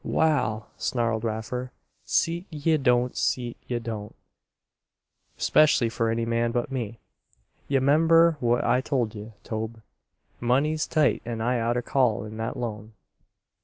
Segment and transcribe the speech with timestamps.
[0.03, 1.71] "Wal," snarled Raffer,
[2.03, 4.15] "see't ye don't see't ye don't.
[5.37, 6.99] 'Specially for any man but me.
[7.67, 9.79] Ye 'member what I told ye, Tobe.
[10.39, 12.93] Money's tight and I oughter call in that loan."